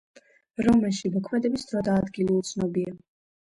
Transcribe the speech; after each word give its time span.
რომანში 0.67 1.11
მოქმედების 1.19 1.67
დრო 1.69 1.85
და 1.91 2.01
ადგილი 2.03 2.41
უცნობია. 2.41 3.01